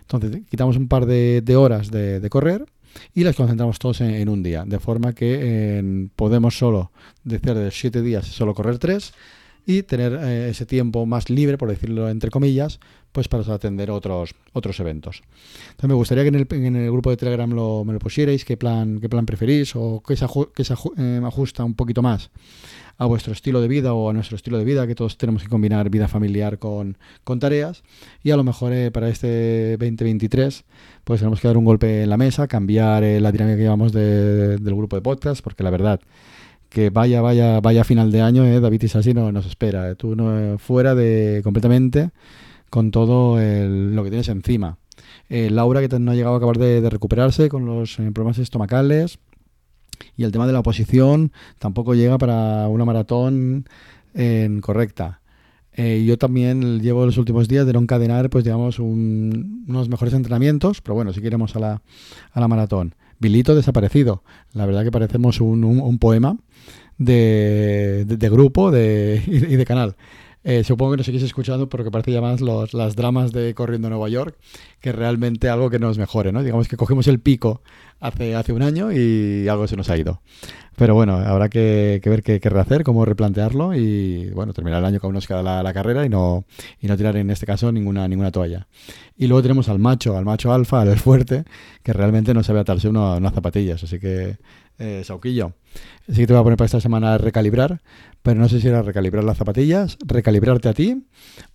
Entonces 0.01 0.41
quitamos 0.49 0.77
un 0.77 0.87
par 0.87 1.05
de, 1.05 1.55
horas 1.55 1.91
de, 1.91 2.27
correr 2.29 2.65
y 3.13 3.23
las 3.23 3.35
concentramos 3.35 3.77
todos 3.77 4.01
en, 4.01 4.27
un 4.29 4.41
día, 4.41 4.63
de 4.65 4.79
forma 4.79 5.13
que 5.13 6.07
podemos 6.15 6.57
solo, 6.57 6.91
decir 7.23 7.53
de 7.53 7.69
siete 7.71 8.01
días, 8.01 8.25
solo 8.25 8.55
correr 8.55 8.79
tres 8.79 9.13
y 9.67 9.83
tener 9.83 10.13
eh, 10.13 10.49
ese 10.49 10.65
tiempo 10.65 11.05
más 11.05 11.29
libre, 11.29 11.57
por 11.57 11.69
decirlo 11.69 12.07
entre 12.09 12.31
comillas, 12.31 12.79
pues 13.11 13.27
para 13.27 13.43
atender 13.53 13.91
otros, 13.91 14.33
otros 14.53 14.79
eventos. 14.79 15.23
Me 15.83 15.93
gustaría 15.93 16.23
que 16.23 16.29
en 16.29 16.75
el, 16.75 16.89
grupo 16.89 17.09
de 17.09 17.17
Telegram 17.17 17.51
lo, 17.51 17.83
me 17.83 17.91
lo 17.91 17.99
pusierais, 17.99 18.45
qué 18.45 18.55
plan, 18.55 18.99
qué 19.01 19.09
plan 19.09 19.25
preferís 19.25 19.75
o 19.75 20.01
qué 20.07 20.15
se, 20.15 20.25
se 20.63 20.73
eh, 20.97 21.21
ajusta 21.23 21.65
un 21.65 21.73
poquito 21.73 22.01
más 22.01 22.31
a 22.97 23.05
vuestro 23.05 23.33
estilo 23.33 23.59
de 23.59 23.67
vida 23.67 23.93
o 23.93 24.09
a 24.09 24.13
nuestro 24.13 24.37
estilo 24.37 24.57
de 24.57 24.63
vida, 24.63 24.87
que 24.87 24.95
todos 24.95 25.17
tenemos 25.17 25.43
que 25.43 25.49
combinar 25.49 25.89
vida 25.89 26.07
familiar 26.07 26.59
con, 26.59 26.97
con 27.25 27.39
tareas. 27.39 27.83
Y 28.23 28.31
a 28.31 28.37
lo 28.37 28.45
mejor 28.45 28.71
eh, 28.71 28.89
para 28.89 29.09
este 29.09 29.71
2023, 29.77 30.63
pues 31.03 31.19
tenemos 31.19 31.41
que 31.41 31.47
dar 31.49 31.57
un 31.57 31.65
golpe 31.65 32.03
en 32.03 32.09
la 32.09 32.17
mesa, 32.17 32.47
cambiar 32.47 33.03
la 33.03 33.31
dinámica 33.33 33.57
que 33.57 33.63
llevamos 33.63 33.91
del 33.91 34.59
grupo 34.63 34.95
de 34.95 35.01
podcast, 35.01 35.43
porque 35.43 35.63
la 35.63 35.71
verdad 35.71 35.99
que 36.69 36.89
vaya, 36.89 37.21
vaya, 37.21 37.59
vaya 37.61 37.83
final 37.83 38.11
de 38.11 38.21
año, 38.21 38.45
¿eh? 38.45 38.59
David 38.59 38.83
Isasi 38.83 39.13
no, 39.13 39.31
nos 39.31 39.45
espera. 39.45 39.89
¿eh? 39.89 39.95
Tú 39.95 40.15
no, 40.15 40.57
fuera 40.57 40.95
de 40.95 41.41
completamente 41.43 42.11
con 42.69 42.91
todo 42.91 43.37
lo 43.37 44.03
que 44.03 44.09
tienes 44.09 44.27
encima. 44.29 44.77
Eh, 45.29 45.49
Laura, 45.49 45.87
que 45.87 45.99
no 45.99 46.11
ha 46.11 46.15
llegado 46.15 46.35
a 46.35 46.37
acabar 46.37 46.57
de, 46.57 46.89
recuperarse 46.89 47.49
con 47.49 47.65
los 47.65 47.99
eh, 47.99 48.11
problemas 48.11 48.39
estomacales. 48.39 49.19
Y 50.15 50.25
el 50.25 50.31
tema 50.31 50.45
de 50.45 50.53
la 50.53 50.59
oposición 50.59 51.31
tampoco 51.57 51.95
llega 51.95 52.17
para 52.17 52.67
una 52.67 52.85
maratón 52.85 53.65
correcta. 54.61 55.21
yo 55.75 56.17
también 56.17 56.81
llevo 56.81 57.05
los 57.05 57.17
últimos 57.17 57.47
días 57.47 57.65
de 57.65 57.73
no 57.73 57.79
encadenar, 57.79 58.29
pues 58.29 58.43
digamos, 58.43 58.79
unos 58.79 59.89
mejores 59.89 60.13
entrenamientos, 60.13 60.81
pero 60.81 60.95
bueno, 60.95 61.13
si 61.13 61.21
queremos 61.21 61.55
a 61.55 61.59
la, 61.59 61.81
a 62.31 62.39
la 62.39 62.47
maratón. 62.47 62.93
Vilito 63.19 63.55
desaparecido. 63.55 64.23
La 64.53 64.65
verdad 64.65 64.83
que 64.83 64.91
parecemos 64.91 65.41
un, 65.41 65.63
un, 65.63 65.99
poema 65.99 66.37
de, 66.97 68.05
de, 68.05 68.29
grupo 68.29 68.71
de, 68.71 69.23
y 69.27 69.55
de 69.55 69.65
canal. 69.65 69.95
Eh, 70.49 70.63
supongo 70.63 70.91
que 70.91 70.97
nos 70.97 71.05
seguís 71.05 71.23
escuchando 71.23 71.67
porque 71.67 71.91
parece 71.91 72.13
ya 72.13 72.21
más 72.21 72.39
los, 72.39 72.73
las 72.73 72.95
dramas 72.95 73.33
de 73.33 73.53
Corriendo 73.53 73.89
Nueva 73.89 74.07
York 74.07 74.37
que 74.79 74.93
realmente 74.93 75.49
algo 75.49 75.69
que 75.69 75.77
nos 75.77 75.97
mejore, 75.97 76.31
¿no? 76.31 76.41
Digamos 76.41 76.69
que 76.69 76.77
cogimos 76.77 77.05
el 77.07 77.19
pico 77.19 77.61
hace, 77.99 78.33
hace 78.33 78.53
un 78.53 78.61
año 78.61 78.93
y 78.93 79.49
algo 79.49 79.67
se 79.67 79.75
nos 79.75 79.89
ha 79.89 79.97
ido. 79.97 80.21
Pero 80.77 80.95
bueno, 80.95 81.17
habrá 81.17 81.49
que, 81.49 81.99
ver 82.01 82.23
qué, 82.23 82.39
qué 82.39 82.49
rehacer, 82.49 82.85
cómo 82.85 83.03
replantearlo 83.03 83.75
y 83.75 84.29
bueno, 84.29 84.53
terminar 84.53 84.79
el 84.79 84.85
año 84.85 85.01
con 85.01 85.13
nos 85.13 85.27
queda 85.27 85.43
la, 85.43 85.73
carrera 85.73 86.05
y 86.05 86.09
no, 86.09 86.45
y 86.79 86.87
no 86.87 86.95
tirar 86.95 87.17
en 87.17 87.29
este 87.29 87.45
caso 87.45 87.69
ninguna, 87.73 88.07
ninguna 88.07 88.31
toalla. 88.31 88.67
Y 89.17 89.27
luego 89.27 89.41
tenemos 89.41 89.67
al 89.67 89.79
macho, 89.79 90.15
al 90.15 90.23
macho 90.23 90.53
alfa, 90.53 90.79
al 90.79 90.97
fuerte, 90.97 91.43
que 91.83 91.91
realmente 91.91 92.33
no 92.33 92.41
sabe 92.41 92.61
atarse 92.61 92.87
unas 92.87 93.33
zapatillas, 93.33 93.83
así 93.83 93.99
que 93.99 94.37
eh, 94.79 95.01
Sauquillo. 95.03 95.53
Sí 96.07 96.21
que 96.21 96.27
te 96.27 96.33
voy 96.33 96.39
a 96.39 96.43
poner 96.43 96.57
para 96.57 96.67
esta 96.67 96.79
semana 96.79 97.17
recalibrar, 97.17 97.81
pero 98.21 98.39
no 98.39 98.47
sé 98.47 98.61
si 98.61 98.67
era 98.67 98.81
recalibrar 98.81 99.23
las 99.25 99.37
zapatillas, 99.37 99.97
recalibrarte 100.05 100.69
a 100.69 100.73
ti 100.73 101.05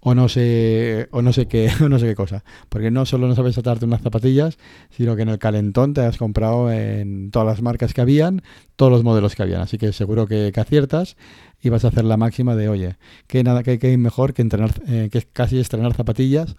o 0.00 0.14
no 0.14 0.29
sé 0.29 1.09
o 1.11 1.23
no 1.23 1.33
sé 1.33 1.47
qué 1.47 1.71
o 1.83 1.88
no 1.88 1.99
sé 1.99 2.07
qué 2.07 2.14
cosa, 2.14 2.45
porque 2.69 2.91
no 2.91 3.07
solo 3.07 3.29
no 3.29 3.35
sabes 3.35 3.57
atarte 3.57 3.87
unas 3.87 4.02
zapatillas, 4.02 4.59
sino 4.91 5.17
que 5.17 5.23
en 5.23 5.31
el 5.31 5.38
calentón 5.38 5.95
te 5.95 6.02
has 6.02 6.19
comprado 6.19 6.71
en 6.71 7.31
todas 7.31 7.47
las 7.47 7.62
marcas 7.62 7.95
que 7.95 8.02
habían, 8.02 8.43
todos 8.76 8.93
los 8.93 9.05
modelos 9.05 9.35
que 9.35 9.43
habían, 9.43 9.62
así 9.62 9.79
que 9.79 9.93
seguro 9.93 10.26
que, 10.26 10.52
aciertas 10.55 11.17
y 11.61 11.71
vas 11.71 11.85
a 11.85 11.88
hacer 11.88 12.05
la 12.05 12.17
máxima 12.17 12.57
de, 12.57 12.69
oye, 12.69 12.97
que 13.26 13.43
nada 13.43 13.62
que, 13.62 13.79
que 13.79 13.97
mejor 13.97 14.35
que 14.35 14.43
entrenar 14.43 14.71
eh, 14.87 15.09
que 15.11 15.23
casi 15.23 15.59
estrenar 15.59 15.95
zapatillas 15.95 16.57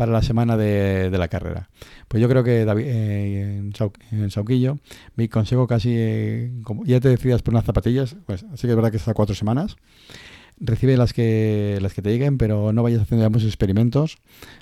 para 0.00 0.12
la 0.12 0.22
semana 0.22 0.56
de, 0.56 1.10
la 1.10 1.28
carrera. 1.28 1.68
Pues 2.08 2.22
yo 2.22 2.28
creo 2.30 2.42
que 2.42 2.64
David, 2.64 2.84
eh, 2.86 3.70
en, 4.12 4.30
Sauquillo, 4.30 4.78
mi 5.14 5.28
consejo 5.28 5.66
casi, 5.66 5.90
eh, 5.92 6.52
como 6.64 6.84
te 7.00 7.08
decidas 7.08 7.42
por 7.42 7.54
unas 7.54 7.64
zapatillas, 7.64 8.16
pues 8.26 8.44
así 8.52 8.62
que 8.62 8.70
es 8.70 8.76
verdad 8.76 8.90
que 8.90 8.96
está 8.96 9.14
cuatro 9.14 9.34
semanas, 9.34 9.76
recibe 10.60 10.96
las 10.96 11.12
que, 11.12 11.78
las 11.80 11.94
que 11.94 12.02
te 12.02 12.10
lleguen, 12.10 12.38
pero 12.38 12.72
no 12.72 12.82
vayas 12.82 13.00
haciendo 13.00 13.24
ya 13.24 13.30
muchos 13.30 13.48
experimentos. 13.48 14.18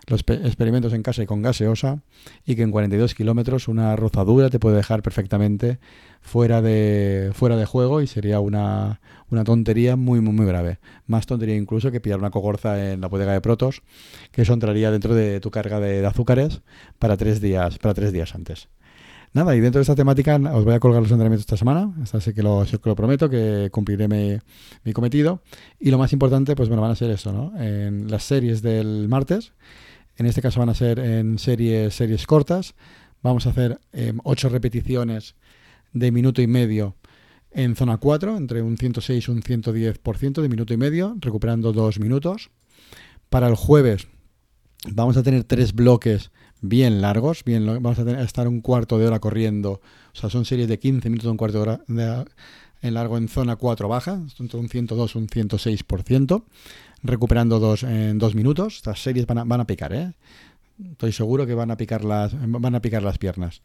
Los 0.07 0.21
experimentos 0.21 0.93
en 0.93 1.03
casa 1.03 1.23
y 1.23 1.27
con 1.27 1.43
gaseosa, 1.43 2.03
y 2.47 2.55
que 2.55 2.63
en 2.63 2.71
42 2.71 3.15
kilómetros 3.15 3.69
una 3.69 3.97
rozadura 3.97 4.49
te 4.49 4.61
puede 4.61 4.77
dejar 4.77 5.03
perfectamente 5.03 5.79
fuera 6.21 6.63
de, 6.63 7.33
fuera 7.35 7.57
de 7.57 7.67
juego 7.67 8.01
y 8.01 8.07
sería 8.07 8.41
una, 8.41 9.01
una 9.29 9.45
tontería 9.45 9.97
muy, 9.97 10.21
muy, 10.21 10.35
muy 10.35 10.47
grave. 10.47 10.79
Más 11.07 11.27
tontería 11.27 11.57
incluso 11.57 11.91
que 11.91 12.01
pillar 12.01 12.21
una 12.21 12.31
cogorza 12.31 12.93
en 12.93 13.01
la 13.01 13.09
bodega 13.09 13.33
de 13.33 13.41
Protos, 13.41 13.83
que 14.31 14.43
eso 14.43 14.55
entraría 14.55 14.91
dentro 14.91 15.15
de 15.15 15.41
tu 15.41 15.51
carga 15.51 15.81
de, 15.81 16.01
de 16.01 16.07
azúcares 16.07 16.63
para 16.99 17.17
tres 17.17 17.41
días, 17.41 17.79
para 17.79 17.95
tres 17.95 18.13
días 18.13 18.35
antes. 18.35 18.69
Nada, 19.39 19.55
y 19.55 19.61
dentro 19.61 19.79
de 19.79 19.83
esta 19.83 19.95
temática 19.95 20.35
os 20.53 20.65
voy 20.65 20.75
a 20.75 20.81
colgar 20.81 21.01
los 21.01 21.13
entrenamientos 21.13 21.43
esta 21.43 21.57
semana, 21.57 21.95
así 22.13 22.35
que 22.35 22.43
lo, 22.43 22.65
que 22.65 22.89
lo 22.89 22.97
prometo, 22.97 23.31
que 23.31 23.69
cumpliré 23.71 24.09
mi, 24.09 24.93
cometido. 24.93 25.43
Y 25.79 25.93
lo 25.93 25.99
más 25.99 26.13
importante, 26.13 26.57
pues 26.57 26.69
bueno, 26.69 26.83
van 26.83 26.91
a 26.91 26.97
ser 26.97 27.09
eso, 27.13 27.33
¿no? 27.33 27.53
En 27.57 28.11
las 28.11 28.25
series 28.25 28.63
del 28.63 29.07
martes, 29.07 29.53
en 30.17 30.27
este 30.27 30.43
caso 30.43 30.59
van 30.59 30.71
a 30.71 30.75
ser 30.75 30.99
en 30.99 31.39
series, 31.39 31.95
series 31.95 32.27
cortas, 32.27 32.75
vamos 33.23 33.47
a 33.47 33.51
hacer 33.51 33.79
em, 33.93 34.19
ocho 34.25 34.49
repeticiones 34.49 35.37
de 35.93 36.11
minuto 36.11 36.43
y 36.43 36.49
medio 36.49 36.97
en 37.53 37.77
zona 37.77 37.99
4, 37.99 38.37
entre 38.37 38.61
un 38.61 38.77
106 38.77 39.29
y 39.29 39.31
un 39.31 39.41
110% 39.41 40.43
de 40.43 40.49
minuto 40.49 40.75
y 40.75 40.79
medio, 40.79 41.17
recuperando 41.21 41.73
dos 41.73 42.01
minutos. 42.01 42.51
Para 43.31 43.47
el 43.47 43.55
jueves 43.55 44.09
vamos 44.91 45.17
a 45.17 45.23
tener 45.23 45.45
tres 45.45 45.75
bloques 45.75 46.33
bien 46.61 47.01
largos, 47.01 47.45
bien 47.45 47.67
vamos 47.67 47.99
a, 47.99 48.23
estar 48.23 48.49
un 48.49 48.61
cuarto 48.61 48.99
de 48.99 49.07
hora 49.07 49.19
corriendo, 49.19 49.81
o 50.13 50.17
sea, 50.17 50.31
son 50.31 50.45
series 50.45 50.69
de 50.69 50.79
15 50.79 51.09
minutos, 51.11 51.31
un 51.31 51.37
cuarto 51.37 51.59
de 51.59 51.63
hora 51.63 51.81
de, 51.87 52.25
en 52.83 52.95
largo 52.95 53.19
en 53.19 53.29
zona 53.29 53.57
4 53.57 53.89
baja, 53.89 54.21
entre 54.39 54.59
un 54.59 54.69
102 54.69 55.15
un 55.17 55.29
106%, 55.29 56.43
recuperando 57.03 57.59
dos, 57.59 57.83
en 57.83 58.19
dos 58.19 58.35
minutos. 58.35 58.77
Estas 58.77 59.01
series 59.01 59.27
van 59.27 59.61
a, 59.61 59.67
picar, 59.67 59.93
¿eh? 59.93 60.13
Estoy 60.93 61.13
seguro 61.13 61.47
que 61.47 61.55
van 61.55 61.71
a 61.71 61.77
picar 61.77 62.05
las, 62.05 62.33
van 62.39 62.75
a 62.75 62.81
picar 62.81 63.03
las 63.03 63.19
piernas. 63.19 63.63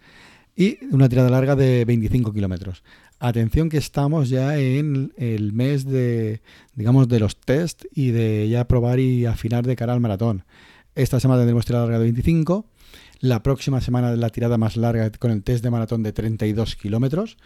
Y 0.56 0.84
una 0.94 1.10
tirada 1.10 1.30
larga 1.30 1.56
de 1.56 1.84
25 1.86 2.32
kilómetros. 2.32 2.84
Atención 3.20 3.70
que 3.70 3.78
estamos 3.78 4.30
ya 4.30 4.58
en 4.58 5.12
el 5.18 5.52
mes 5.54 5.86
de, 5.86 6.42
digamos, 6.76 7.08
de 7.08 7.20
los 7.20 7.38
test 7.38 7.86
y 7.94 8.12
de 8.12 8.48
ya 8.50 8.68
probar 8.68 9.00
y 9.00 9.26
afinar 9.26 9.66
de 9.66 9.76
cara 9.76 9.94
al 9.94 10.00
maratón. 10.00 10.44
Esta 10.96 11.20
semana 11.20 11.40
tendremos 11.40 11.66
tirada 11.66 11.86
larga 11.86 12.00
de 12.00 12.06
25 12.06 12.68
la 13.24 13.42
próxima 13.42 13.80
semana 13.80 14.13
la 14.18 14.30
tirada 14.32 14.58
más 14.58 14.75
larga 14.75 15.10
con 15.12 15.32
el 15.32 15.44
test 15.44 15.63
de 15.63 15.72
maratón 15.72 16.03
de 16.03 16.12
32 16.12 16.75
kilómetros. 16.75 17.38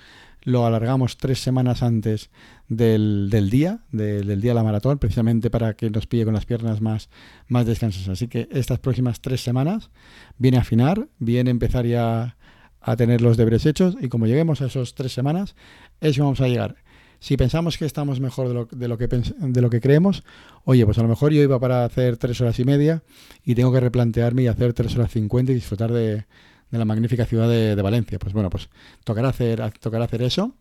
Lo 0.42 0.66
alargamos 0.66 1.18
tres 1.18 1.38
semanas 1.38 1.84
antes 1.84 2.32
del, 2.68 3.30
día, 3.52 3.82
del 3.92 4.42
día 4.42 4.52
de 4.52 4.56
la 4.56 4.64
maratón, 4.64 4.98
precisamente 4.98 5.52
para 5.52 5.76
que 5.76 5.92
nos 5.92 6.08
pille 6.08 6.26
con 6.26 6.34
las 6.34 6.48
piernas 6.48 6.82
más, 6.82 7.12
más 7.48 7.68
descansas. 7.68 8.10
Así 8.10 8.28
que 8.28 8.50
estas 8.52 8.80
próximas 8.80 9.22
tres 9.22 9.42
semanas 9.42 9.92
viene 10.40 10.58
a 10.58 10.62
afinar, 10.62 11.10
viene 11.20 11.52
a 11.52 11.52
empezar 11.52 11.86
ya 11.86 12.38
a 12.82 12.96
tener 12.96 13.22
los 13.22 13.38
deberes 13.38 13.68
hechos 13.68 13.98
y 14.02 14.08
como 14.08 14.26
lleguemos 14.26 14.64
a 14.64 14.66
esas 14.66 14.96
tres 14.96 15.14
semanas 15.14 15.56
es 16.02 16.16
que 16.16 16.24
vamos 16.24 16.42
a 16.42 16.48
llegar 16.48 16.78
si 17.20 17.38
pensamos 17.38 17.78
que 17.78 17.86
estamos 17.86 18.20
mejor 18.20 18.48
de 18.48 18.54
lo, 18.54 18.66
de 18.66 18.88
lo, 18.88 18.98
que, 18.98 19.08
de 19.08 19.62
lo 19.62 19.70
que 19.70 19.82
creemos, 19.82 20.24
oye, 20.64 20.86
pues 20.86 20.98
a 20.98 21.02
lo 21.02 21.08
mejor 21.08 21.32
yo 21.32 21.42
iba 21.42 21.60
para 21.60 21.84
hacer 21.86 22.18
tres 22.18 22.40
horas 22.42 22.60
y 22.60 22.64
media 22.64 23.04
y 23.44 23.56
tengo 23.56 23.72
que 23.72 23.80
replantearme 23.80 24.44
y 24.44 24.48
hacer 24.48 24.74
tres 24.74 24.96
horas 24.96 25.12
cincuenta 25.12 25.52
y 25.52 25.56
disfrutar 25.56 25.92
de, 25.92 26.26
de 26.72 26.78
la 26.78 26.86
magnífica 26.86 27.26
ciudad 27.26 27.50
de, 27.50 27.82
Valencia. 27.82 28.20
Pues 28.20 28.34
bueno, 28.34 28.50
pues 28.50 28.70
tocará 29.04 29.30
hacer, 29.30 29.62
tocará 29.80 30.06
hacer 30.06 30.22
eso 30.22 30.56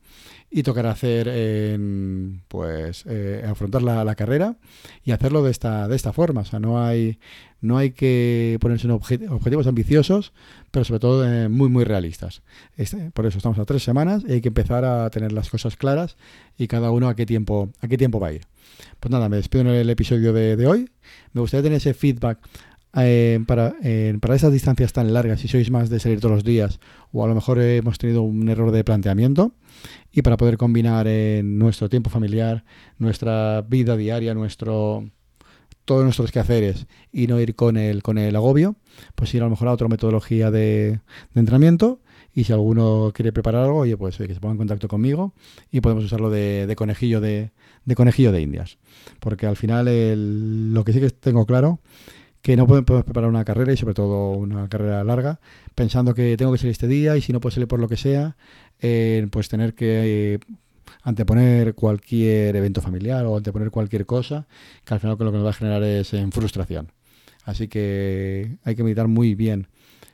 y 0.50 0.62
tocará 0.62 0.90
hacer, 0.92 1.26
pues, 2.48 3.04
eh, 3.06 3.44
afrontar 3.46 3.82
la, 3.82 4.14
carrera 4.14 4.56
y 5.04 5.10
hacerlo 5.10 5.42
de 5.42 5.50
esta, 5.50 5.88
de 5.88 5.96
esta 5.96 6.12
forma. 6.12 6.42
O 6.42 6.44
sea, 6.44 6.60
no 6.60 6.82
hay, 6.82 7.18
no 7.60 7.76
hay 7.78 7.90
que 7.90 8.58
ponerse 8.60 8.88
objetivos 8.88 9.66
ambiciosos, 9.66 10.32
pero 10.70 10.84
sobre 10.84 11.00
todo 11.00 11.30
eh, 11.30 11.48
muy, 11.48 11.68
muy 11.68 11.84
realistas. 11.84 12.42
Este, 12.76 13.10
por 13.10 13.26
eso 13.26 13.38
estamos 13.38 13.58
a 13.58 13.64
tres 13.64 13.82
semanas 13.82 14.22
y 14.26 14.34
hay 14.34 14.40
que 14.40 14.48
empezar 14.48 14.84
a 14.84 15.10
tener 15.10 15.32
las 15.32 15.50
cosas 15.50 15.76
claras 15.76 16.16
y 16.56 16.68
cada 16.68 16.90
uno 16.90 17.08
a 17.08 17.16
qué 17.16 17.26
tiempo, 17.26 17.70
a 17.80 17.88
qué 17.88 17.98
tiempo 17.98 18.20
va 18.20 18.28
a 18.28 18.32
ir. 18.32 18.42
Pues 19.00 19.10
nada, 19.10 19.28
me 19.28 19.36
despido 19.36 19.62
en 19.62 19.68
el 19.68 19.90
episodio 19.90 20.32
de, 20.32 20.56
de 20.56 20.66
hoy. 20.66 20.90
Me 21.32 21.40
gustaría 21.40 21.64
tener 21.64 21.78
ese 21.78 21.94
feedback 21.94 22.38
eh, 22.94 23.40
para, 23.46 23.74
eh, 23.82 24.16
para 24.20 24.34
esas 24.34 24.52
distancias 24.52 24.92
tan 24.92 25.12
largas, 25.12 25.40
si 25.40 25.48
sois 25.48 25.70
más 25.70 25.90
de 25.90 26.00
salir 26.00 26.20
todos 26.20 26.34
los 26.34 26.44
días, 26.44 26.80
o 27.12 27.24
a 27.24 27.28
lo 27.28 27.34
mejor 27.34 27.60
hemos 27.60 27.98
tenido 27.98 28.22
un 28.22 28.48
error 28.48 28.70
de 28.70 28.84
planteamiento, 28.84 29.54
y 30.12 30.22
para 30.22 30.36
poder 30.36 30.56
combinar 30.56 31.06
nuestro 31.44 31.88
tiempo 31.88 32.10
familiar, 32.10 32.64
nuestra 32.98 33.62
vida 33.62 33.96
diaria, 33.96 34.34
nuestro 34.34 35.04
todos 35.86 36.04
nuestros 36.04 36.32
quehaceres 36.32 36.86
y 37.12 37.28
no 37.28 37.40
ir 37.40 37.54
con 37.54 37.78
el, 37.78 38.02
con 38.02 38.18
el 38.18 38.36
agobio, 38.36 38.76
pues 39.14 39.32
ir 39.34 39.40
a 39.40 39.44
lo 39.44 39.50
mejor 39.50 39.68
a 39.68 39.72
otra 39.72 39.88
metodología 39.88 40.50
de, 40.50 41.00
entrenamiento 41.34 42.00
y 42.34 42.44
si 42.44 42.52
alguno 42.52 43.12
quiere 43.14 43.32
preparar 43.32 43.64
algo, 43.64 43.78
oye, 43.78 43.96
pues 43.96 44.18
que 44.18 44.34
se 44.34 44.40
ponga 44.40 44.52
en 44.52 44.58
contacto 44.58 44.88
conmigo 44.88 45.32
y 45.70 45.80
podemos 45.80 46.04
usarlo 46.04 46.28
de, 46.28 46.70
conejillo 46.76 47.20
de, 47.22 47.52
de, 47.86 47.94
conejillo 47.94 48.32
de 48.32 48.42
indias. 48.42 48.78
Porque 49.20 49.46
al 49.46 49.56
final 49.56 50.74
lo 50.74 50.84
que 50.84 50.92
sí 50.92 51.00
que 51.00 51.08
tengo 51.08 51.46
claro 51.46 51.80
que 52.46 52.56
no 52.56 52.68
podemos 52.68 53.02
preparar 53.02 53.28
una 53.28 53.44
carrera 53.44 53.72
y 53.72 53.76
sobre 53.76 53.92
todo 53.92 54.30
una 54.30 54.68
carrera 54.68 55.02
larga 55.02 55.40
pensando 55.74 56.14
que 56.14 56.36
tengo 56.36 56.52
que 56.52 56.58
salir 56.58 56.70
este 56.70 56.86
día 56.86 57.16
y 57.16 57.20
si 57.20 57.32
no 57.32 57.40
puedo 57.40 57.52
salir 57.52 57.66
por 57.66 57.80
lo 57.80 57.88
que 57.88 57.96
sea, 57.96 58.36
eh, 58.78 59.26
pues 59.32 59.48
tener 59.48 59.74
que 59.74 60.34
eh, 60.34 60.38
anteponer 61.02 61.74
cualquier 61.74 62.54
evento 62.54 62.80
familiar 62.80 63.26
o 63.26 63.36
anteponer 63.36 63.72
cualquier 63.72 64.06
cosa 64.06 64.46
que 64.84 64.94
al 64.94 65.00
final 65.00 65.16
lo 65.18 65.32
que 65.32 65.38
nos 65.38 65.44
va 65.44 65.50
a 65.50 65.54
generar 65.54 65.82
es 65.82 66.14
en 66.14 66.30
frustración. 66.30 66.92
Así 67.42 67.66
que 67.66 68.58
hay 68.62 68.76
que 68.76 68.84
meditar 68.84 69.08
muy 69.08 69.34
bien 69.34 69.66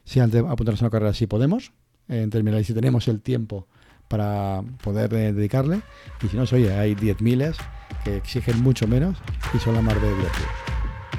si 0.04 0.20
antes 0.20 0.42
apuntarnos 0.42 0.80
a 0.80 0.86
una 0.86 0.90
carrera 0.90 1.12
si 1.12 1.26
podemos, 1.26 1.72
en 2.08 2.30
términos 2.30 2.66
si 2.66 2.72
tenemos 2.72 3.08
el 3.08 3.20
tiempo 3.20 3.68
para 4.08 4.62
poder 4.82 5.12
eh, 5.12 5.34
dedicarle 5.34 5.82
y 6.22 6.28
si 6.28 6.36
no, 6.38 6.44
oye, 6.44 6.72
hay 6.72 6.94
10.000 6.94 7.54
que 8.04 8.16
exigen 8.16 8.62
mucho 8.62 8.88
menos 8.88 9.18
y 9.52 9.58
son 9.58 9.74
la 9.74 9.82
mar 9.82 10.00
de 10.00 10.08
divertidos. 10.08 10.48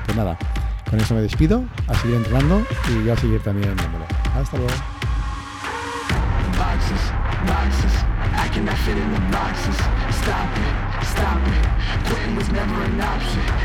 Pues 0.06 0.18
nada, 0.18 0.40
con 0.94 1.02
eso 1.02 1.16
me 1.16 1.22
despido, 1.22 1.64
a 1.88 1.96
seguir 1.96 2.18
entrenando 2.18 2.64
y 3.04 3.10
a 3.10 3.18
seguir 3.18 3.42
también 3.42 3.76
dándole. 3.76 4.06
Hasta 4.36 4.58
luego. 4.58 4.74
I 8.36 8.76
fit 8.86 8.96
in 8.96 9.12
the 9.12 9.20
boxes. 9.32 9.76
Stop 10.22 10.56
it, 10.56 10.74
stop 11.04 11.42
it. 11.48 12.38
Was 12.38 12.50
never 12.52 12.84
an 12.84 13.02
option. 13.02 13.64